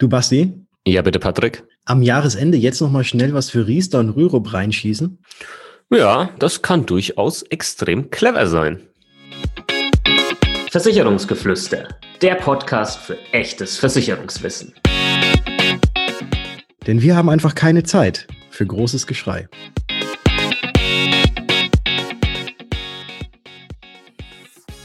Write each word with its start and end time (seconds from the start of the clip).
Du 0.00 0.08
Basti? 0.08 0.54
Ja, 0.86 1.02
bitte, 1.02 1.18
Patrick. 1.18 1.64
Am 1.84 2.02
Jahresende 2.02 2.56
jetzt 2.56 2.80
nochmal 2.80 3.02
schnell 3.02 3.34
was 3.34 3.50
für 3.50 3.66
Riester 3.66 3.98
und 3.98 4.10
Rürup 4.10 4.52
reinschießen? 4.52 5.18
Ja, 5.90 6.30
das 6.38 6.62
kann 6.62 6.86
durchaus 6.86 7.42
extrem 7.42 8.08
clever 8.08 8.46
sein. 8.46 8.80
Versicherungsgeflüster, 10.70 11.88
der 12.22 12.36
Podcast 12.36 13.00
für 13.00 13.18
echtes 13.32 13.76
Versicherungswissen. 13.76 14.72
Denn 16.86 17.02
wir 17.02 17.16
haben 17.16 17.28
einfach 17.28 17.56
keine 17.56 17.82
Zeit 17.82 18.28
für 18.50 18.66
großes 18.66 19.08
Geschrei. 19.08 19.48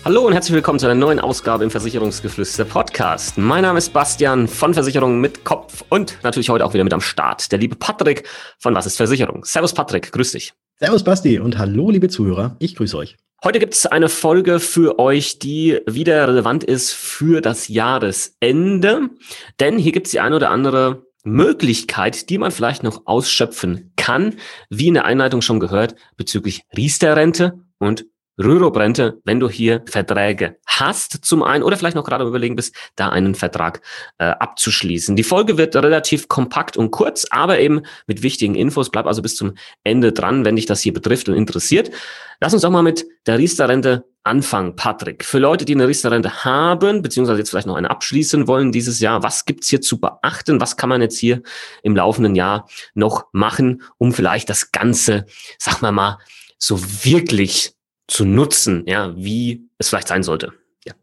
Hallo 0.05 0.27
und 0.27 0.33
herzlich 0.33 0.53
willkommen 0.53 0.79
zu 0.79 0.85
einer 0.85 0.95
neuen 0.95 1.21
Ausgabe 1.21 1.63
im 1.63 1.71
Versicherungsgeflüster 1.71 2.65
Podcast. 2.65 3.37
Mein 3.37 3.61
Name 3.61 3.77
ist 3.77 3.93
Bastian 3.93 4.49
von 4.49 4.73
Versicherungen 4.73 5.21
mit 5.21 5.45
Kopf 5.45 5.85
und 5.87 6.17
natürlich 6.23 6.49
heute 6.49 6.65
auch 6.65 6.73
wieder 6.73 6.83
mit 6.83 6.91
am 6.91 6.99
Start. 6.99 7.53
Der 7.53 7.59
liebe 7.59 7.77
Patrick 7.77 8.27
von 8.59 8.75
Was 8.75 8.85
ist 8.85 8.97
Versicherung? 8.97 9.45
Servus 9.45 9.73
Patrick, 9.73 10.11
grüß 10.11 10.33
dich. 10.33 10.51
Servus 10.77 11.05
Basti 11.05 11.39
und 11.39 11.57
hallo 11.57 11.89
liebe 11.89 12.09
Zuhörer, 12.09 12.57
ich 12.59 12.75
grüße 12.75 12.97
euch. 12.97 13.15
Heute 13.45 13.59
gibt 13.59 13.75
es 13.75 13.85
eine 13.85 14.09
Folge 14.09 14.59
für 14.59 14.99
euch, 14.99 15.39
die 15.39 15.79
wieder 15.87 16.27
relevant 16.27 16.65
ist 16.65 16.91
für 16.91 17.39
das 17.39 17.69
Jahresende, 17.69 19.09
denn 19.61 19.77
hier 19.77 19.93
gibt 19.93 20.07
es 20.07 20.11
die 20.11 20.19
eine 20.19 20.35
oder 20.35 20.49
andere 20.49 21.05
Möglichkeit, 21.23 22.29
die 22.29 22.37
man 22.37 22.51
vielleicht 22.51 22.83
noch 22.83 23.03
ausschöpfen 23.05 23.93
kann, 23.95 24.35
wie 24.69 24.89
in 24.89 24.95
der 24.95 25.05
Einleitung 25.05 25.41
schon 25.41 25.61
gehört, 25.61 25.95
bezüglich 26.17 26.63
Riester-Rente 26.75 27.53
und 27.79 28.05
Rürup-Rente, 28.37 29.21
wenn 29.25 29.39
du 29.39 29.49
hier 29.49 29.83
Verträge 29.87 30.57
hast, 30.65 31.25
zum 31.25 31.43
einen, 31.43 31.63
oder 31.63 31.77
vielleicht 31.77 31.95
noch 31.95 32.03
gerade 32.03 32.25
überlegen 32.25 32.55
bist, 32.55 32.75
da 32.95 33.09
einen 33.09 33.35
Vertrag 33.35 33.81
äh, 34.17 34.25
abzuschließen. 34.25 35.15
Die 35.15 35.23
Folge 35.23 35.57
wird 35.57 35.75
relativ 35.75 36.27
kompakt 36.27 36.77
und 36.77 36.91
kurz, 36.91 37.25
aber 37.29 37.59
eben 37.59 37.81
mit 38.07 38.23
wichtigen 38.23 38.55
Infos. 38.55 38.89
Bleib 38.89 39.05
also 39.05 39.21
bis 39.21 39.35
zum 39.35 39.53
Ende 39.83 40.11
dran, 40.11 40.45
wenn 40.45 40.55
dich 40.55 40.65
das 40.65 40.81
hier 40.81 40.93
betrifft 40.93 41.29
und 41.29 41.35
interessiert. 41.35 41.91
Lass 42.39 42.53
uns 42.53 42.65
auch 42.65 42.71
mal 42.71 42.81
mit 42.81 43.05
der 43.25 43.37
Riester-Rente 43.37 44.05
anfangen, 44.23 44.75
Patrick. 44.75 45.23
Für 45.23 45.39
Leute, 45.39 45.65
die 45.65 45.75
eine 45.75 45.87
Riester-Rente 45.87 46.43
haben, 46.43 47.01
beziehungsweise 47.01 47.39
jetzt 47.39 47.49
vielleicht 47.49 47.67
noch 47.67 47.75
eine 47.75 47.89
abschließen 47.89 48.47
wollen 48.47 48.71
dieses 48.71 48.99
Jahr, 48.99 49.21
was 49.21 49.45
gibt's 49.45 49.69
hier 49.69 49.81
zu 49.81 49.99
beachten? 49.99 50.59
Was 50.59 50.77
kann 50.77 50.89
man 50.89 51.01
jetzt 51.01 51.17
hier 51.17 51.41
im 51.83 51.95
laufenden 51.95 52.35
Jahr 52.35 52.67
noch 52.93 53.25
machen, 53.31 53.83
um 53.97 54.13
vielleicht 54.13 54.49
das 54.49 54.71
Ganze, 54.71 55.25
sag 55.57 55.81
mal 55.81 55.91
mal, 55.91 56.17
so 56.57 56.81
wirklich 57.03 57.73
zu 58.07 58.25
nutzen, 58.25 58.83
ja, 58.85 59.15
wie 59.15 59.69
es 59.77 59.89
vielleicht 59.89 60.07
sein 60.07 60.23
sollte. 60.23 60.53
Ja. 60.85 60.93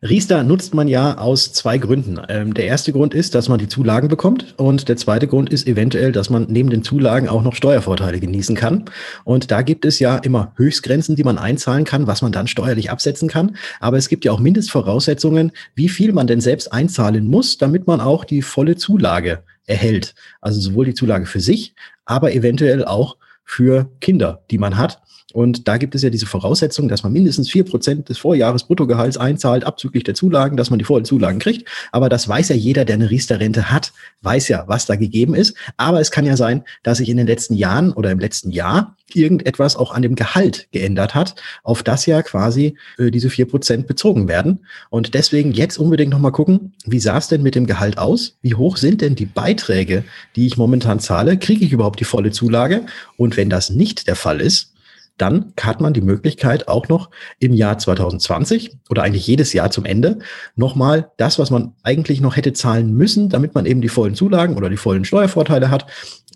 Riester 0.00 0.42
nutzt 0.44 0.74
man 0.74 0.88
ja 0.88 1.18
aus 1.18 1.52
zwei 1.52 1.76
Gründen. 1.76 2.18
Ähm, 2.28 2.54
der 2.54 2.64
erste 2.64 2.92
Grund 2.92 3.12
ist, 3.12 3.34
dass 3.34 3.50
man 3.50 3.58
die 3.58 3.68
Zulagen 3.68 4.08
bekommt 4.08 4.54
und 4.56 4.88
der 4.88 4.96
zweite 4.96 5.26
Grund 5.26 5.50
ist 5.50 5.66
eventuell, 5.66 6.12
dass 6.12 6.30
man 6.30 6.46
neben 6.48 6.70
den 6.70 6.82
Zulagen 6.82 7.28
auch 7.28 7.42
noch 7.42 7.54
Steuervorteile 7.54 8.18
genießen 8.18 8.56
kann. 8.56 8.86
Und 9.24 9.50
da 9.50 9.60
gibt 9.60 9.84
es 9.84 9.98
ja 9.98 10.16
immer 10.16 10.54
Höchstgrenzen, 10.56 11.16
die 11.16 11.24
man 11.24 11.36
einzahlen 11.36 11.84
kann, 11.84 12.06
was 12.06 12.22
man 12.22 12.32
dann 12.32 12.46
steuerlich 12.46 12.90
absetzen 12.90 13.28
kann. 13.28 13.56
Aber 13.78 13.98
es 13.98 14.08
gibt 14.08 14.24
ja 14.24 14.32
auch 14.32 14.40
Mindestvoraussetzungen, 14.40 15.52
wie 15.74 15.90
viel 15.90 16.12
man 16.12 16.26
denn 16.26 16.40
selbst 16.40 16.72
einzahlen 16.72 17.26
muss, 17.26 17.58
damit 17.58 17.86
man 17.86 18.00
auch 18.00 18.24
die 18.24 18.40
volle 18.40 18.76
Zulage 18.76 19.42
erhält. 19.66 20.14
Also 20.40 20.60
sowohl 20.60 20.86
die 20.86 20.94
Zulage 20.94 21.26
für 21.26 21.40
sich, 21.40 21.74
aber 22.06 22.32
eventuell 22.32 22.84
auch 22.86 23.16
für 23.46 23.90
Kinder, 24.00 24.42
die 24.50 24.58
man 24.58 24.76
hat. 24.76 25.00
Und 25.32 25.68
da 25.68 25.76
gibt 25.76 25.94
es 25.94 26.02
ja 26.02 26.10
diese 26.10 26.26
Voraussetzung, 26.26 26.88
dass 26.88 27.02
man 27.02 27.12
mindestens 27.12 27.50
vier 27.50 27.64
Prozent 27.64 28.08
des 28.08 28.18
Vorjahresbruttogehalts 28.18 29.18
einzahlt, 29.18 29.64
abzüglich 29.64 30.04
der 30.04 30.14
Zulagen, 30.14 30.56
dass 30.56 30.70
man 30.70 30.78
die 30.78 30.84
vollen 30.84 31.04
Zulagen 31.04 31.38
kriegt. 31.38 31.68
Aber 31.92 32.08
das 32.08 32.26
weiß 32.26 32.48
ja 32.48 32.56
jeder, 32.56 32.84
der 32.84 32.94
eine 32.94 33.10
Riester-Rente 33.10 33.70
hat, 33.70 33.92
weiß 34.22 34.48
ja, 34.48 34.64
was 34.66 34.86
da 34.86 34.96
gegeben 34.96 35.34
ist. 35.34 35.54
Aber 35.76 36.00
es 36.00 36.10
kann 36.10 36.24
ja 36.24 36.36
sein, 36.36 36.64
dass 36.82 36.98
sich 36.98 37.08
in 37.08 37.18
den 37.18 37.26
letzten 37.26 37.54
Jahren 37.54 37.92
oder 37.92 38.10
im 38.10 38.18
letzten 38.18 38.50
Jahr 38.50 38.95
irgendetwas 39.14 39.76
auch 39.76 39.92
an 39.92 40.02
dem 40.02 40.14
Gehalt 40.14 40.68
geändert 40.72 41.14
hat, 41.14 41.34
auf 41.62 41.82
das 41.82 42.06
ja 42.06 42.22
quasi 42.22 42.76
äh, 42.98 43.10
diese 43.10 43.30
vier 43.30 43.46
Prozent 43.46 43.86
bezogen 43.86 44.28
werden. 44.28 44.66
Und 44.90 45.14
deswegen 45.14 45.52
jetzt 45.52 45.78
unbedingt 45.78 46.10
nochmal 46.10 46.32
gucken, 46.32 46.74
wie 46.84 47.00
sah 47.00 47.18
es 47.18 47.28
denn 47.28 47.42
mit 47.42 47.54
dem 47.54 47.66
Gehalt 47.66 47.98
aus? 47.98 48.36
Wie 48.42 48.54
hoch 48.54 48.76
sind 48.76 49.00
denn 49.00 49.14
die 49.14 49.26
Beiträge, 49.26 50.04
die 50.34 50.46
ich 50.46 50.56
momentan 50.56 51.00
zahle? 51.00 51.38
Kriege 51.38 51.64
ich 51.64 51.72
überhaupt 51.72 52.00
die 52.00 52.04
volle 52.04 52.30
Zulage? 52.30 52.86
Und 53.16 53.36
wenn 53.36 53.50
das 53.50 53.70
nicht 53.70 54.08
der 54.08 54.16
Fall 54.16 54.40
ist, 54.40 54.72
dann 55.18 55.52
hat 55.60 55.80
man 55.80 55.94
die 55.94 56.02
Möglichkeit 56.02 56.68
auch 56.68 56.88
noch 56.88 57.10
im 57.38 57.54
Jahr 57.54 57.78
2020 57.78 58.76
oder 58.90 59.02
eigentlich 59.02 59.26
jedes 59.26 59.52
Jahr 59.52 59.70
zum 59.70 59.84
Ende 59.84 60.18
nochmal 60.56 61.10
das, 61.16 61.38
was 61.38 61.50
man 61.50 61.72
eigentlich 61.82 62.20
noch 62.20 62.36
hätte 62.36 62.52
zahlen 62.52 62.92
müssen, 62.92 63.30
damit 63.30 63.54
man 63.54 63.66
eben 63.66 63.80
die 63.80 63.88
vollen 63.88 64.14
Zulagen 64.14 64.56
oder 64.56 64.68
die 64.68 64.76
vollen 64.76 65.04
Steuervorteile 65.04 65.70
hat, 65.70 65.86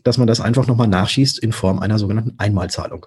dass 0.05 0.19
man 0.19 0.27
das 0.27 0.41
einfach 0.41 0.66
nochmal 0.66 0.88
nachschießt 0.88 1.38
in 1.38 1.53
Form 1.53 1.78
einer 1.78 1.99
sogenannten 1.99 2.34
Einmalzahlung. 2.38 3.06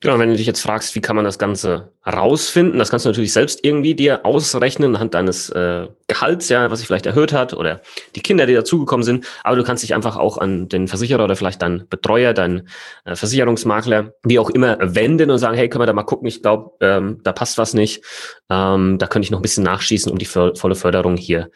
Genau, 0.00 0.18
wenn 0.18 0.28
du 0.28 0.36
dich 0.36 0.46
jetzt 0.46 0.60
fragst, 0.60 0.94
wie 0.94 1.00
kann 1.00 1.16
man 1.16 1.24
das 1.24 1.38
Ganze 1.38 1.92
rausfinden, 2.06 2.78
das 2.78 2.90
kannst 2.90 3.06
du 3.06 3.08
natürlich 3.08 3.32
selbst 3.32 3.64
irgendwie 3.64 3.94
dir 3.94 4.26
ausrechnen 4.26 4.94
anhand 4.94 5.14
deines 5.14 5.48
äh, 5.48 5.88
Gehalts, 6.06 6.50
ja, 6.50 6.70
was 6.70 6.80
sich 6.80 6.86
vielleicht 6.86 7.06
erhöht 7.06 7.32
hat 7.32 7.54
oder 7.54 7.80
die 8.14 8.20
Kinder, 8.20 8.44
die 8.44 8.52
dazugekommen 8.52 9.04
sind. 9.04 9.26
Aber 9.42 9.56
du 9.56 9.64
kannst 9.64 9.82
dich 9.82 9.94
einfach 9.94 10.16
auch 10.18 10.36
an 10.36 10.68
den 10.68 10.86
Versicherer 10.86 11.24
oder 11.24 11.34
vielleicht 11.34 11.62
deinen 11.62 11.88
Betreuer, 11.88 12.34
deinen 12.34 12.68
äh, 13.06 13.16
Versicherungsmakler, 13.16 14.12
wie 14.22 14.38
auch 14.38 14.50
immer, 14.50 14.76
wenden 14.80 15.30
und 15.30 15.38
sagen, 15.38 15.56
hey, 15.56 15.70
können 15.70 15.80
wir 15.80 15.86
da 15.86 15.94
mal 15.94 16.02
gucken? 16.02 16.28
Ich 16.28 16.42
glaube, 16.42 16.72
ähm, 16.82 17.20
da 17.22 17.32
passt 17.32 17.56
was 17.56 17.72
nicht. 17.72 18.04
Ähm, 18.50 18.98
da 18.98 19.06
könnte 19.06 19.24
ich 19.24 19.30
noch 19.30 19.38
ein 19.38 19.42
bisschen 19.42 19.64
nachschießen, 19.64 20.12
um 20.12 20.18
die 20.18 20.26
volle 20.26 20.74
Förderung 20.74 21.16
hier 21.16 21.50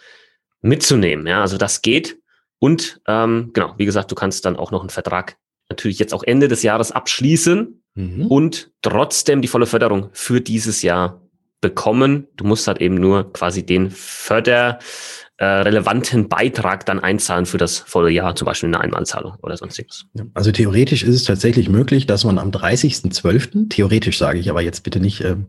mitzunehmen. 0.63 1.27
Ja, 1.27 1.43
also 1.43 1.59
das 1.59 1.83
geht. 1.83 2.20
Und 2.61 3.01
ähm, 3.09 3.51
genau, 3.53 3.75
wie 3.79 3.87
gesagt, 3.87 4.11
du 4.11 4.15
kannst 4.15 4.45
dann 4.45 4.57
auch 4.57 4.71
noch 4.71 4.81
einen 4.81 4.91
Vertrag 4.91 5.37
natürlich 5.69 5.99
jetzt 5.99 6.15
auch 6.15 6.23
Ende 6.23 6.47
des 6.47 6.63
Jahres 6.63 6.93
abschließen 6.93 7.83
mhm. 7.95 8.27
und 8.27 8.71
trotzdem 8.83 9.41
die 9.43 9.49
volle 9.49 9.67
Förderung 9.67 10.11
für 10.13 10.41
dieses 10.41 10.83
Jahr 10.83 11.23
bekommen. 11.61 12.29
Du 12.37 12.45
musst 12.45 12.69
halt 12.69 12.81
eben 12.81 12.95
nur 12.95 13.33
quasi 13.33 13.65
den 13.65 13.91
Förder, 13.91 14.79
äh, 15.41 15.45
relevanten 15.47 16.29
Beitrag 16.29 16.85
dann 16.85 17.01
einzahlen 17.01 17.47
für 17.47 17.57
das 17.57 17.79
volle 17.79 18.11
Jahr, 18.11 18.37
zum 18.37 18.45
Beispiel 18.45 18.69
eine 18.69 18.79
Einmalzahlung 18.79 19.37
oder 19.41 19.57
sonstiges. 19.57 20.05
Also 20.35 20.53
theoretisch 20.53 21.03
ist 21.03 21.15
es 21.15 21.25
tatsächlich 21.25 21.71
möglich, 21.71 22.07
dass 22.07 22.25
man 22.25 22.39
am 22.39 22.51
30.12., 22.51 23.71
theoretisch 23.71 24.19
sage 24.19 24.39
ich 24.39 24.51
aber 24.51 24.61
jetzt 24.61 24.83
bitte 24.83 25.01
nicht, 25.01 25.25
ähm, 25.25 25.47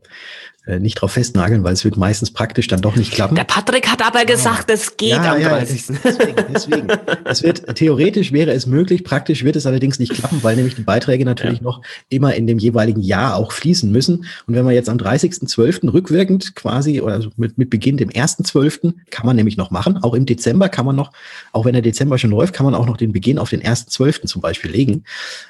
äh, 0.67 0.77
nicht 0.77 0.93
drauf 0.93 1.13
festnageln, 1.13 1.63
weil 1.63 1.73
es 1.73 1.83
wird 1.83 1.97
meistens 1.97 2.31
praktisch 2.31 2.67
dann 2.67 2.81
doch 2.81 2.95
nicht 2.95 3.11
klappen. 3.11 3.33
Der 3.33 3.45
Patrick 3.45 3.87
hat 3.87 4.05
aber 4.05 4.25
gesagt, 4.25 4.69
ja. 4.69 4.75
es 4.75 4.95
geht 4.95 5.09
ja, 5.09 5.33
am 5.33 5.41
ja, 5.41 5.49
30. 5.49 5.85
Deswegen, 6.03 6.35
deswegen. 6.53 6.87
es 7.25 7.41
wird, 7.41 7.75
theoretisch 7.75 8.31
wäre 8.31 8.51
es 8.51 8.67
möglich, 8.67 9.03
praktisch 9.03 9.43
wird 9.43 9.55
es 9.55 9.65
allerdings 9.65 9.97
nicht 9.97 10.13
klappen, 10.13 10.43
weil 10.43 10.55
nämlich 10.55 10.75
die 10.75 10.83
Beiträge 10.83 11.25
natürlich 11.25 11.57
ja. 11.57 11.63
noch 11.63 11.81
immer 12.09 12.35
in 12.35 12.45
dem 12.45 12.59
jeweiligen 12.59 13.01
Jahr 13.01 13.37
auch 13.37 13.51
fließen 13.51 13.91
müssen. 13.91 14.25
Und 14.45 14.53
wenn 14.53 14.63
man 14.63 14.75
jetzt 14.75 14.87
am 14.87 14.97
30.12. 14.97 15.91
rückwirkend 15.91 16.53
quasi 16.53 17.01
oder 17.01 17.15
also 17.15 17.31
mit, 17.37 17.57
mit 17.57 17.71
Beginn 17.71 17.97
dem 17.97 18.09
1.12. 18.09 18.93
kann 19.09 19.25
man 19.25 19.35
nämlich 19.35 19.57
noch 19.57 19.71
machen. 19.71 19.80
Auch 19.87 20.13
im 20.13 20.25
Dezember 20.25 20.69
kann 20.69 20.85
man 20.85 20.95
noch, 20.95 21.11
auch 21.51 21.65
wenn 21.65 21.73
der 21.73 21.81
Dezember 21.81 22.17
schon 22.17 22.31
läuft, 22.31 22.53
kann 22.53 22.65
man 22.65 22.75
auch 22.75 22.85
noch 22.85 22.97
den 22.97 23.11
Beginn 23.11 23.39
auf 23.39 23.49
den 23.49 23.61
1.12. 23.61 24.25
zum 24.25 24.41
Beispiel 24.41 24.71
legen. 24.71 25.03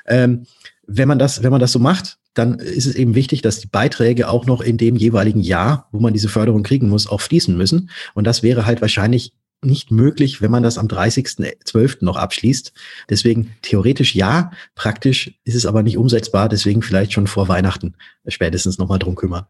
Ähm, 0.06 0.46
wenn 0.88 1.08
man 1.08 1.20
das, 1.20 1.44
wenn 1.44 1.52
man 1.52 1.62
das 1.62 1.72
so 1.72 1.80
macht, 1.80 2.18
dann 2.34 2.60
ist 2.60 2.86
es 2.86 2.96
eben 2.96 3.16
wichtig, 3.16 3.42
dass 3.42 3.60
die 3.60 3.68
Beiträge 3.68 4.30
auch 4.30 4.46
noch 4.46 4.62
in 4.62 4.78
dem 4.78 4.96
jeweiligen 4.96 5.42
Jahr, 5.42 5.88
wo 5.92 6.00
man 6.00 6.14
diese 6.14 6.30
Förderung 6.30 6.64
kriegen 6.64 6.90
muss, 6.90 7.08
auch 7.08 7.22
fließen 7.22 7.56
müssen. 7.58 7.90
Und 8.14 8.26
das 8.26 8.42
wäre 8.42 8.66
halt 8.66 8.82
wahrscheinlich 8.82 9.34
nicht 9.64 9.92
möglich, 9.92 10.42
wenn 10.42 10.50
man 10.50 10.64
das 10.64 10.78
am 10.78 10.88
30.12. 10.88 11.98
noch 12.04 12.16
abschließt. 12.16 12.74
Deswegen 13.10 13.52
theoretisch 13.62 14.16
ja, 14.16 14.52
praktisch 14.76 15.34
ist 15.44 15.56
es 15.56 15.66
aber 15.66 15.84
nicht 15.84 15.98
umsetzbar. 15.98 16.50
Deswegen 16.50 16.82
vielleicht 16.82 17.14
schon 17.14 17.28
vor 17.28 17.48
Weihnachten 17.48 17.94
spätestens 18.28 18.78
nochmal 18.78 19.00
drum 19.00 19.16
kümmern. 19.16 19.46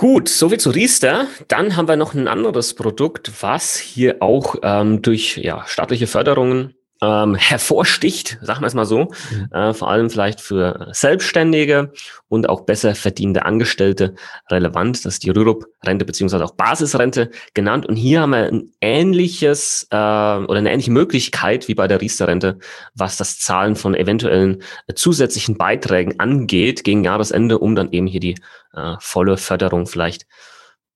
Gut, 0.00 0.30
soviel 0.30 0.58
zu 0.58 0.70
Riester. 0.70 1.26
Dann 1.48 1.76
haben 1.76 1.86
wir 1.86 1.98
noch 1.98 2.14
ein 2.14 2.26
anderes 2.26 2.72
Produkt, 2.72 3.30
was 3.42 3.76
hier 3.76 4.22
auch 4.22 4.56
ähm, 4.62 5.02
durch 5.02 5.36
ja, 5.36 5.62
staatliche 5.66 6.06
Förderungen 6.06 6.72
ähm, 7.02 7.34
hervorsticht, 7.34 8.38
sagen 8.42 8.60
wir 8.60 8.66
es 8.66 8.74
mal 8.74 8.84
so, 8.84 9.10
mhm. 9.30 9.48
äh, 9.52 9.72
vor 9.72 9.90
allem 9.90 10.10
vielleicht 10.10 10.40
für 10.40 10.88
Selbstständige 10.92 11.92
und 12.28 12.48
auch 12.48 12.62
besser 12.62 12.94
verdienende 12.94 13.46
Angestellte 13.46 14.14
relevant. 14.50 15.04
Das 15.04 15.14
ist 15.14 15.24
die 15.24 15.30
Rürup-Rente 15.30 16.04
beziehungsweise 16.04 16.44
auch 16.44 16.54
Basisrente 16.54 17.30
genannt. 17.54 17.86
Und 17.86 17.96
hier 17.96 18.20
haben 18.20 18.30
wir 18.30 18.46
ein 18.46 18.72
ähnliches 18.82 19.86
äh, 19.90 19.96
oder 19.96 20.58
eine 20.58 20.70
ähnliche 20.70 20.90
Möglichkeit 20.90 21.68
wie 21.68 21.74
bei 21.74 21.88
der 21.88 22.00
Riester-Rente, 22.00 22.58
was 22.94 23.16
das 23.16 23.38
Zahlen 23.38 23.76
von 23.76 23.94
eventuellen 23.94 24.62
äh, 24.86 24.94
zusätzlichen 24.94 25.56
Beiträgen 25.56 26.20
angeht 26.20 26.84
gegen 26.84 27.02
Jahresende, 27.04 27.58
um 27.58 27.74
dann 27.74 27.92
eben 27.92 28.06
hier 28.06 28.20
die 28.20 28.36
äh, 28.74 28.96
volle 29.00 29.38
Förderung 29.38 29.86
vielleicht 29.86 30.26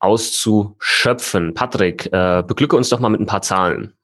auszuschöpfen. 0.00 1.54
Patrick, 1.54 2.12
äh, 2.12 2.42
beglücke 2.46 2.76
uns 2.76 2.90
doch 2.90 3.00
mal 3.00 3.08
mit 3.08 3.20
ein 3.20 3.26
paar 3.26 3.40
Zahlen. 3.40 3.94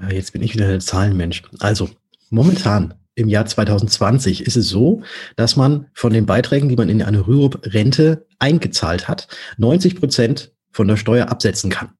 Äh, 0.00 0.14
jetzt 0.14 0.32
bin 0.32 0.42
ich 0.42 0.54
wieder 0.54 0.68
der 0.68 0.80
Zahlenmensch. 0.80 1.42
Also, 1.58 1.90
momentan 2.30 2.94
im 3.14 3.28
Jahr 3.28 3.46
2020 3.46 4.46
ist 4.46 4.56
es 4.56 4.68
so, 4.68 5.02
dass 5.36 5.56
man 5.56 5.86
von 5.94 6.12
den 6.12 6.26
Beiträgen, 6.26 6.68
die 6.68 6.76
man 6.76 6.88
in 6.88 7.02
eine 7.02 7.26
Rürup-Rente 7.26 8.26
eingezahlt 8.38 9.08
hat, 9.08 9.28
90 9.56 9.96
Prozent 9.96 10.52
von 10.70 10.86
der 10.86 10.96
Steuer 10.96 11.28
absetzen 11.28 11.70
kann. 11.70 11.90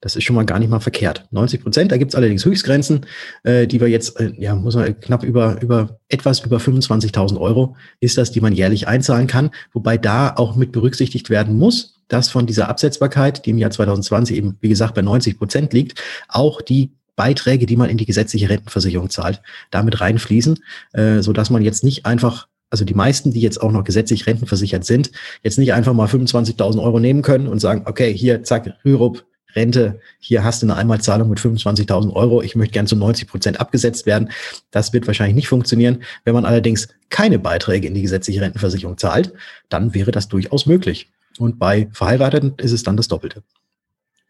Das 0.00 0.16
ist 0.16 0.24
schon 0.24 0.36
mal 0.36 0.44
gar 0.44 0.58
nicht 0.58 0.68
mal 0.68 0.80
verkehrt. 0.80 1.26
90 1.30 1.62
Prozent, 1.62 1.92
da 1.92 1.96
gibt 1.96 2.10
es 2.10 2.14
allerdings 2.14 2.44
Höchstgrenzen, 2.44 3.06
äh, 3.44 3.66
die 3.66 3.80
wir 3.80 3.88
jetzt, 3.88 4.20
äh, 4.20 4.32
ja, 4.36 4.54
muss 4.54 4.74
man 4.74 5.00
knapp 5.00 5.22
über, 5.22 5.62
über 5.62 5.98
etwas 6.08 6.40
über 6.40 6.58
25.000 6.58 7.40
Euro 7.40 7.76
ist 8.00 8.18
das, 8.18 8.30
die 8.30 8.42
man 8.42 8.52
jährlich 8.52 8.86
einzahlen 8.86 9.28
kann. 9.28 9.50
Wobei 9.72 9.96
da 9.96 10.34
auch 10.36 10.56
mit 10.56 10.72
berücksichtigt 10.72 11.30
werden 11.30 11.56
muss, 11.56 12.02
dass 12.08 12.28
von 12.28 12.46
dieser 12.46 12.68
Absetzbarkeit, 12.68 13.46
die 13.46 13.50
im 13.50 13.58
Jahr 13.58 13.70
2020 13.70 14.36
eben, 14.36 14.58
wie 14.60 14.68
gesagt, 14.68 14.94
bei 14.94 15.00
90 15.00 15.38
Prozent 15.38 15.72
liegt, 15.72 16.02
auch 16.28 16.60
die 16.60 16.92
Beiträge, 17.16 17.66
die 17.66 17.76
man 17.76 17.90
in 17.90 17.96
die 17.96 18.06
gesetzliche 18.06 18.48
Rentenversicherung 18.48 19.10
zahlt, 19.10 19.42
damit 19.70 20.00
reinfließen, 20.00 20.58
äh, 20.92 21.20
so 21.20 21.32
dass 21.32 21.50
man 21.50 21.62
jetzt 21.62 21.84
nicht 21.84 22.06
einfach 22.06 22.48
also 22.70 22.84
die 22.84 22.94
meisten, 22.94 23.30
die 23.30 23.40
jetzt 23.40 23.62
auch 23.62 23.70
noch 23.70 23.84
gesetzlich 23.84 24.26
rentenversichert 24.26 24.84
sind, 24.84 25.12
jetzt 25.44 25.58
nicht 25.58 25.72
einfach 25.72 25.92
mal 25.92 26.08
25.000 26.08 26.82
Euro 26.82 26.98
nehmen 26.98 27.22
können 27.22 27.46
und 27.46 27.60
sagen, 27.60 27.82
okay, 27.84 28.12
hier, 28.12 28.42
zack, 28.42 28.74
Rürup, 28.84 29.24
Rente, 29.54 30.00
hier 30.18 30.42
hast 30.42 30.62
du 30.62 30.66
eine 30.66 30.74
Einmalzahlung 30.76 31.28
mit 31.28 31.38
25.000 31.38 32.12
Euro, 32.14 32.42
ich 32.42 32.56
möchte 32.56 32.72
gern 32.72 32.88
zu 32.88 32.96
90 32.96 33.28
Prozent 33.28 33.60
abgesetzt 33.60 34.06
werden. 34.06 34.30
Das 34.72 34.92
wird 34.92 35.06
wahrscheinlich 35.06 35.36
nicht 35.36 35.48
funktionieren. 35.48 36.02
Wenn 36.24 36.34
man 36.34 36.44
allerdings 36.44 36.88
keine 37.10 37.38
Beiträge 37.38 37.86
in 37.86 37.94
die 37.94 38.02
gesetzliche 38.02 38.40
Rentenversicherung 38.40 38.98
zahlt, 38.98 39.32
dann 39.68 39.94
wäre 39.94 40.10
das 40.10 40.28
durchaus 40.28 40.66
möglich. 40.66 41.12
Und 41.38 41.58
bei 41.58 41.88
Verheirateten 41.92 42.54
ist 42.56 42.72
es 42.72 42.82
dann 42.82 42.96
das 42.96 43.08
Doppelte. 43.08 43.42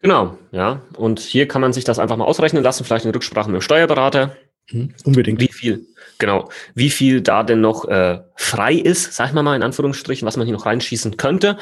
Genau, 0.05 0.37
ja. 0.51 0.81
Und 0.97 1.19
hier 1.19 1.47
kann 1.47 1.61
man 1.61 1.73
sich 1.73 1.83
das 1.83 1.97
einfach 1.97 2.15
mal 2.15 2.25
ausrechnen 2.25 2.61
lassen, 2.61 2.83
vielleicht 2.83 3.05
in 3.05 3.11
Rücksprache 3.11 3.49
mit 3.49 3.59
dem 3.59 3.61
Steuerberater. 3.61 4.35
Mhm, 4.69 4.93
unbedingt. 5.03 5.39
Wie 5.41 5.51
viel, 5.51 5.87
genau, 6.19 6.47
wie 6.75 6.91
viel 6.91 7.21
da 7.21 7.41
denn 7.41 7.59
noch 7.59 7.85
äh, 7.85 8.19
frei 8.35 8.73
ist, 8.73 9.13
sag 9.13 9.29
ich 9.29 9.33
mal 9.33 9.41
mal 9.41 9.55
in 9.55 9.63
Anführungsstrichen, 9.63 10.27
was 10.27 10.37
man 10.37 10.45
hier 10.45 10.55
noch 10.55 10.67
reinschießen 10.67 11.17
könnte 11.17 11.57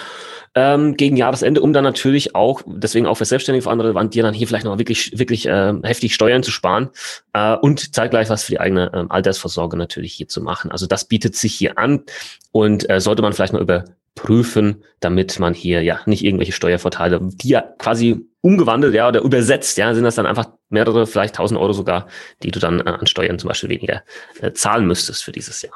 ähm, 0.56 0.98
gegen 0.98 1.16
Jahresende, 1.16 1.62
um 1.62 1.72
dann 1.72 1.86
natürlich 1.86 2.36
auch, 2.36 2.62
deswegen 2.66 3.06
auch 3.06 3.16
für 3.16 3.24
Selbstständige, 3.24 3.64
für 3.64 3.72
andere 3.72 3.88
relevant, 3.88 4.14
dir 4.14 4.24
dann 4.24 4.34
hier 4.34 4.46
vielleicht 4.46 4.66
noch 4.66 4.78
wirklich, 4.78 5.18
wirklich 5.18 5.46
äh, 5.46 5.74
heftig 5.82 6.14
Steuern 6.14 6.44
zu 6.44 6.52
sparen 6.52 6.90
äh, 7.32 7.56
und 7.56 7.96
zeitgleich 7.96 8.30
was 8.30 8.44
für 8.44 8.52
die 8.52 8.60
eigene 8.60 8.92
äh, 8.92 9.06
Altersvorsorge 9.08 9.78
natürlich 9.78 10.12
hier 10.12 10.28
zu 10.28 10.42
machen. 10.42 10.70
Also 10.70 10.86
das 10.86 11.06
bietet 11.06 11.38
sich 11.38 11.56
hier 11.56 11.78
an 11.78 12.04
und 12.52 12.90
äh, 12.90 13.00
sollte 13.00 13.22
man 13.22 13.32
vielleicht 13.32 13.54
mal 13.54 13.62
überprüfen, 13.62 14.84
damit 15.00 15.40
man 15.40 15.54
hier 15.54 15.82
ja 15.82 16.02
nicht 16.08 16.26
irgendwelche 16.26 16.52
Steuervorteile, 16.52 17.22
die 17.22 17.50
ja 17.50 17.62
quasi 17.62 18.28
umgewandelt, 18.44 18.94
ja, 18.94 19.08
oder 19.08 19.22
übersetzt, 19.22 19.78
ja, 19.78 19.94
sind 19.96 20.04
das 20.04 20.16
dann 20.16 20.26
einfach 20.26 20.50
mehrere, 20.70 21.08
vielleicht 21.08 21.36
tausend 21.36 21.60
Euro 21.60 21.72
sogar, 21.72 22.08
die 22.44 22.52
du 22.52 22.60
dann 22.60 22.82
äh, 22.82 22.90
an 22.90 23.08
Steuern 23.08 23.40
zum 23.40 23.48
Beispiel 23.48 23.70
weniger 23.70 24.04
äh, 24.42 24.52
zahlen 24.52 24.86
müsstest 24.86 25.24
für 25.24 25.32
dieses 25.32 25.62
Jahr. 25.62 25.74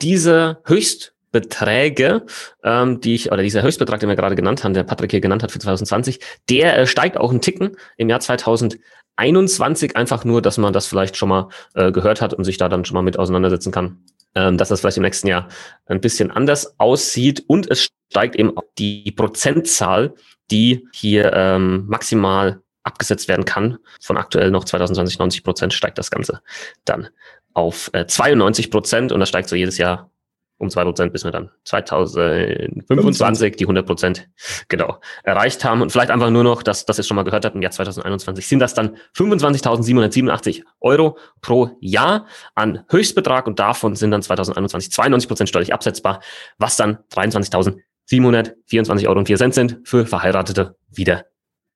Diese 0.00 0.60
Höchstbeträge, 0.64 2.24
ähm, 2.62 3.00
die 3.00 3.16
ich, 3.16 3.32
oder 3.32 3.42
dieser 3.42 3.62
Höchstbetrag, 3.62 3.98
den 3.98 4.08
wir 4.08 4.16
gerade 4.16 4.36
genannt 4.36 4.62
haben, 4.62 4.74
der 4.74 4.84
Patrick 4.84 5.10
hier 5.10 5.20
genannt 5.20 5.42
hat 5.42 5.50
für 5.50 5.58
2020, 5.58 6.20
der 6.48 6.78
äh, 6.78 6.86
steigt 6.86 7.16
auch 7.16 7.30
einen 7.30 7.40
Ticken 7.40 7.76
im 7.96 8.08
Jahr 8.08 8.20
2021, 8.20 9.96
einfach 9.96 10.24
nur, 10.24 10.40
dass 10.40 10.58
man 10.58 10.72
das 10.72 10.86
vielleicht 10.86 11.16
schon 11.16 11.30
mal 11.30 11.48
äh, 11.74 11.90
gehört 11.90 12.20
hat 12.20 12.32
und 12.32 12.44
sich 12.44 12.58
da 12.58 12.68
dann 12.68 12.84
schon 12.84 12.94
mal 12.94 13.02
mit 13.02 13.18
auseinandersetzen 13.18 13.72
kann 13.72 14.04
ähm, 14.34 14.56
dass 14.56 14.68
das 14.68 14.80
vielleicht 14.80 14.96
im 14.96 15.02
nächsten 15.02 15.28
Jahr 15.28 15.48
ein 15.86 16.00
bisschen 16.00 16.30
anders 16.30 16.78
aussieht 16.78 17.44
und 17.46 17.70
es 17.70 17.82
steigt 18.12 18.36
eben 18.36 18.52
die 18.78 19.10
Prozentzahl 19.10 20.14
die 20.52 20.86
hier 20.92 21.32
ähm, 21.32 21.86
maximal 21.88 22.60
abgesetzt 22.84 23.26
werden 23.26 23.44
kann. 23.44 23.78
Von 24.00 24.16
aktuell 24.16 24.50
noch 24.50 24.64
2020 24.64 25.18
90 25.18 25.44
Prozent 25.44 25.74
steigt 25.74 25.98
das 25.98 26.10
Ganze 26.10 26.42
dann 26.84 27.08
auf 27.54 27.90
äh, 27.94 28.06
92 28.06 28.70
Prozent 28.70 29.12
und 29.12 29.20
das 29.20 29.28
steigt 29.28 29.48
so 29.48 29.56
jedes 29.56 29.78
Jahr 29.78 30.10
um 30.58 30.70
zwei 30.70 30.84
Prozent, 30.84 31.12
bis 31.12 31.24
wir 31.24 31.32
dann 31.32 31.50
2025 31.64 33.56
die 33.56 33.64
100 33.64 33.84
Prozent 33.84 34.28
genau 34.68 35.00
erreicht 35.24 35.64
haben. 35.64 35.82
Und 35.82 35.90
vielleicht 35.90 36.10
einfach 36.12 36.30
nur 36.30 36.44
noch, 36.44 36.62
dass 36.62 36.86
das 36.86 36.98
ihr 36.98 37.04
schon 37.04 37.16
mal 37.16 37.24
gehört 37.24 37.44
habt, 37.44 37.56
im 37.56 37.62
Jahr 37.62 37.72
2021 37.72 38.46
sind 38.46 38.60
das 38.60 38.72
dann 38.72 38.96
25.787 39.16 40.62
Euro 40.80 41.18
pro 41.40 41.70
Jahr 41.80 42.26
an 42.54 42.84
Höchstbetrag 42.90 43.48
und 43.48 43.58
davon 43.58 43.96
sind 43.96 44.12
dann 44.12 44.22
2021 44.22 44.92
92 44.92 45.28
Prozent 45.28 45.48
steuerlich 45.48 45.74
absetzbar, 45.74 46.20
was 46.58 46.76
dann 46.76 46.98
23.000 47.12 47.80
724,04 48.12 49.08
Euro 49.08 49.52
sind 49.52 49.78
für 49.84 50.06
Verheiratete 50.06 50.76
wieder 50.90 51.24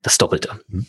das 0.03 0.19
Doppelte. 0.19 0.61
Mhm. 0.69 0.87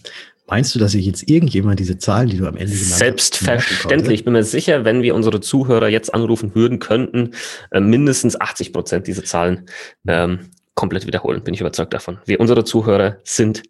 Meinst 0.50 0.74
du, 0.74 0.80
dass 0.80 0.94
sich 0.94 1.06
jetzt 1.06 1.30
irgendjemand 1.30 1.80
diese 1.80 1.98
Zahlen, 1.98 2.30
die 2.30 2.38
du 2.38 2.48
am 2.48 2.56
Ende 2.56 2.72
genannt 2.74 2.92
hast, 2.92 3.00
Selbstverständlich. 3.00 4.20
Ich 4.20 4.24
bin 4.24 4.32
mir 4.32 4.44
sicher, 4.44 4.86
wenn 4.86 5.02
wir 5.02 5.14
unsere 5.14 5.42
Zuhörer 5.42 5.90
jetzt 5.90 6.14
anrufen 6.14 6.56
würden, 6.56 6.80
könnten 6.80 7.32
äh, 7.72 7.82
mindestens 7.82 8.40
80 8.40 8.72
Prozent 8.72 9.08
diese 9.08 9.24
Zahlen 9.24 9.66
ähm, 10.08 10.52
komplett 10.74 11.06
wiederholen. 11.06 11.44
Bin 11.44 11.54
ich 11.54 11.60
überzeugt 11.60 11.94
davon. 11.94 12.20
Wir, 12.26 12.40
unsere 12.40 12.64
Zuhörer 12.64 13.18
sind 13.26 13.64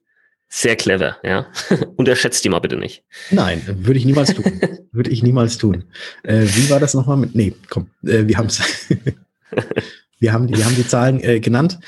sehr 0.49 0.75
clever, 0.75 1.17
ja. 1.23 1.47
Unterschätzt 1.95 2.45
die 2.45 2.49
mal 2.49 2.59
bitte 2.59 2.77
nicht. 2.77 3.03
Nein, 3.31 3.61
würde 3.65 3.97
ich 3.97 4.05
niemals 4.05 4.35
tun. 4.35 4.45
würde 4.91 5.09
ich 5.09 5.23
niemals 5.23 5.57
tun. 5.57 5.85
Äh, 6.21 6.45
wie 6.45 6.69
war 6.69 6.79
das 6.79 6.93
nochmal 6.93 7.17
mit? 7.17 7.33
Nee, 7.33 7.53
komm, 7.69 7.89
äh, 8.03 8.27
wir 8.27 8.37
haben 8.37 8.47
es. 8.47 8.61
Wir 10.19 10.33
haben, 10.33 10.49
wir 10.49 10.65
haben 10.65 10.75
die 10.75 10.87
Zahlen 10.87 11.19
äh, 11.21 11.39
genannt. 11.39 11.79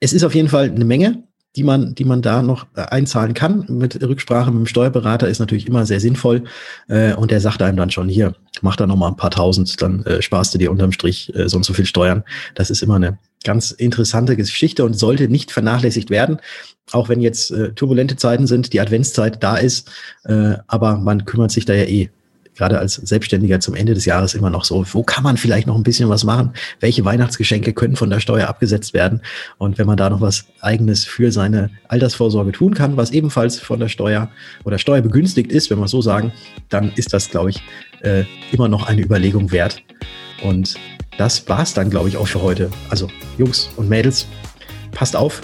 Es 0.00 0.12
ist 0.12 0.24
auf 0.24 0.34
jeden 0.34 0.48
Fall 0.48 0.70
eine 0.70 0.84
Menge, 0.84 1.22
die 1.56 1.64
man, 1.64 1.94
die 1.94 2.04
man 2.04 2.22
da 2.22 2.42
noch 2.42 2.66
äh, 2.76 2.82
einzahlen 2.82 3.34
kann. 3.34 3.64
Mit 3.68 4.00
Rücksprache 4.02 4.50
mit 4.50 4.60
dem 4.60 4.66
Steuerberater 4.66 5.28
ist 5.28 5.40
natürlich 5.40 5.66
immer 5.66 5.84
sehr 5.86 6.00
sinnvoll. 6.00 6.44
Äh, 6.88 7.14
und 7.14 7.30
der 7.30 7.40
sagt 7.40 7.62
einem 7.62 7.76
dann 7.76 7.90
schon, 7.90 8.08
hier, 8.08 8.34
mach 8.62 8.76
da 8.76 8.86
noch 8.86 8.96
mal 8.96 9.08
ein 9.08 9.16
paar 9.16 9.30
tausend, 9.30 9.80
dann 9.82 10.04
äh, 10.04 10.22
sparst 10.22 10.54
du 10.54 10.58
dir 10.58 10.70
unterm 10.70 10.92
Strich 10.92 11.34
äh, 11.34 11.48
so 11.48 11.56
und 11.56 11.64
so 11.64 11.72
viel 11.72 11.86
Steuern. 11.86 12.22
Das 12.54 12.70
ist 12.70 12.82
immer 12.82 12.96
eine 12.96 13.18
ganz 13.44 13.70
interessante 13.70 14.36
Geschichte 14.36 14.84
und 14.84 14.94
sollte 14.94 15.28
nicht 15.28 15.50
vernachlässigt 15.50 16.10
werden. 16.10 16.38
Auch 16.92 17.08
wenn 17.08 17.20
jetzt 17.20 17.50
äh, 17.50 17.72
turbulente 17.72 18.16
Zeiten 18.16 18.46
sind, 18.46 18.72
die 18.72 18.80
Adventszeit 18.80 19.42
da 19.42 19.56
ist, 19.56 19.90
äh, 20.24 20.54
aber 20.66 20.96
man 20.96 21.24
kümmert 21.24 21.50
sich 21.50 21.64
da 21.64 21.74
ja 21.74 21.84
eh 21.84 22.10
gerade 22.56 22.78
als 22.78 22.94
Selbstständiger 22.94 23.60
zum 23.60 23.74
Ende 23.74 23.94
des 23.94 24.04
Jahres 24.04 24.34
immer 24.34 24.50
noch 24.50 24.64
so, 24.64 24.84
wo 24.92 25.02
kann 25.02 25.22
man 25.22 25.36
vielleicht 25.36 25.66
noch 25.66 25.76
ein 25.76 25.82
bisschen 25.82 26.08
was 26.08 26.24
machen? 26.24 26.52
Welche 26.80 27.04
Weihnachtsgeschenke 27.04 27.72
können 27.72 27.96
von 27.96 28.10
der 28.10 28.20
Steuer 28.20 28.48
abgesetzt 28.48 28.92
werden? 28.94 29.20
Und 29.58 29.78
wenn 29.78 29.86
man 29.86 29.96
da 29.96 30.10
noch 30.10 30.20
was 30.20 30.44
eigenes 30.60 31.04
für 31.04 31.32
seine 31.32 31.70
Altersvorsorge 31.88 32.52
tun 32.52 32.74
kann, 32.74 32.96
was 32.96 33.12
ebenfalls 33.12 33.58
von 33.58 33.80
der 33.80 33.88
Steuer 33.88 34.30
oder 34.64 34.78
steuerbegünstigt 34.78 35.50
ist, 35.50 35.70
wenn 35.70 35.78
wir 35.78 35.88
so 35.88 36.02
sagen, 36.02 36.32
dann 36.68 36.92
ist 36.96 37.12
das, 37.12 37.30
glaube 37.30 37.50
ich, 37.50 37.62
äh, 38.02 38.24
immer 38.52 38.68
noch 38.68 38.86
eine 38.86 39.02
Überlegung 39.02 39.52
wert. 39.52 39.82
Und 40.42 40.76
das 41.18 41.48
war's 41.48 41.74
dann, 41.74 41.90
glaube 41.90 42.08
ich, 42.08 42.16
auch 42.16 42.28
für 42.28 42.42
heute. 42.42 42.70
Also 42.88 43.08
Jungs 43.38 43.70
und 43.76 43.88
Mädels, 43.88 44.26
passt 44.92 45.14
auf, 45.14 45.40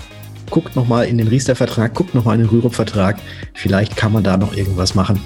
guckt 0.50 0.74
nochmal 0.76 1.06
in 1.06 1.18
den 1.18 1.28
Riester-Vertrag, 1.28 1.94
guckt 1.94 2.14
nochmal 2.14 2.36
in 2.36 2.42
den 2.42 2.50
Rürup-Vertrag. 2.50 3.18
Vielleicht 3.54 3.96
kann 3.96 4.12
man 4.12 4.24
da 4.24 4.36
noch 4.36 4.56
irgendwas 4.56 4.94
machen 4.94 5.20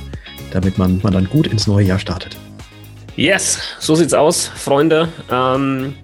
damit 0.51 0.79
man, 0.79 1.01
man 1.03 1.13
dann 1.13 1.29
gut 1.29 1.47
ins 1.47 1.67
neue 1.67 1.87
Jahr 1.87 1.99
startet. 1.99 2.37
Yes, 3.17 3.61
so 3.79 3.95
sieht's 3.95 4.15
aus, 4.15 4.47
Freunde. 4.47 5.09
Ähm, 5.31 5.95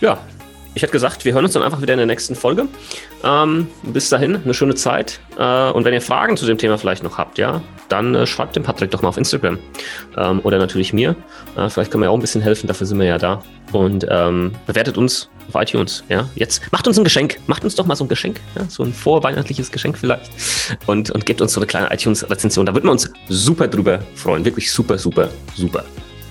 ja, 0.00 0.18
ich 0.74 0.82
hätte 0.82 0.92
gesagt, 0.92 1.24
wir 1.24 1.32
hören 1.32 1.44
uns 1.44 1.54
dann 1.54 1.62
einfach 1.62 1.82
wieder 1.82 1.94
in 1.94 1.98
der 1.98 2.06
nächsten 2.06 2.34
Folge. 2.34 2.66
Ähm, 3.24 3.68
bis 3.82 4.08
dahin, 4.08 4.36
eine 4.36 4.54
schöne 4.54 4.74
Zeit. 4.74 5.20
Äh, 5.38 5.70
und 5.70 5.84
wenn 5.84 5.92
ihr 5.92 6.00
Fragen 6.00 6.36
zu 6.36 6.46
dem 6.46 6.58
Thema 6.58 6.78
vielleicht 6.78 7.02
noch 7.02 7.18
habt, 7.18 7.38
ja, 7.38 7.60
dann 7.88 8.14
äh, 8.14 8.26
schreibt 8.26 8.56
dem 8.56 8.62
Patrick 8.62 8.90
doch 8.90 9.02
mal 9.02 9.08
auf 9.08 9.16
Instagram. 9.16 9.58
Ähm, 10.16 10.40
oder 10.42 10.58
natürlich 10.58 10.92
mir. 10.92 11.16
Äh, 11.56 11.68
vielleicht 11.68 11.90
können 11.90 12.02
wir 12.02 12.10
auch 12.10 12.16
ein 12.16 12.20
bisschen 12.20 12.40
helfen, 12.40 12.66
dafür 12.66 12.86
sind 12.86 12.98
wir 12.98 13.06
ja 13.06 13.18
da. 13.18 13.42
Und 13.72 14.06
ähm, 14.08 14.52
bewertet 14.66 14.96
uns 14.96 15.28
auf 15.48 15.60
iTunes. 15.60 16.04
Ja, 16.08 16.28
jetzt 16.34 16.62
macht 16.72 16.86
uns 16.86 16.98
ein 16.98 17.04
Geschenk. 17.04 17.38
Macht 17.46 17.64
uns 17.64 17.74
doch 17.74 17.86
mal 17.86 17.96
so 17.96 18.04
ein 18.04 18.08
Geschenk. 18.08 18.40
Ja? 18.54 18.64
So 18.68 18.82
ein 18.82 18.92
vorweihnachtliches 18.92 19.70
Geschenk 19.70 19.98
vielleicht. 19.98 20.30
Und, 20.86 21.10
und 21.10 21.26
gebt 21.26 21.40
uns 21.40 21.52
so 21.52 21.60
eine 21.60 21.66
kleine 21.66 21.92
iTunes-Rezension. 21.92 22.66
Da 22.66 22.74
würden 22.74 22.86
wir 22.86 22.92
uns 22.92 23.10
super 23.28 23.68
drüber 23.68 24.00
freuen. 24.14 24.44
Wirklich 24.44 24.70
super, 24.70 24.98
super, 24.98 25.28
super. 25.54 25.84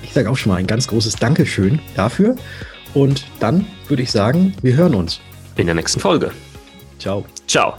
Ich 0.04 0.14
sage 0.14 0.30
auch 0.30 0.38
schon 0.38 0.52
mal 0.52 0.58
ein 0.58 0.68
ganz 0.68 0.88
großes 0.88 1.16
Dankeschön 1.16 1.80
dafür. 1.96 2.36
Und 2.94 3.26
dann 3.40 3.66
würde 3.88 4.04
ich 4.04 4.12
sagen, 4.12 4.56
wir 4.62 4.76
hören 4.76 4.96
uns. 4.96 5.20
In 5.56 5.66
der 5.66 5.76
nächsten 5.76 6.00
Folge. 6.00 6.32
Ciao. 7.00 7.26
Ciao. 7.48 7.78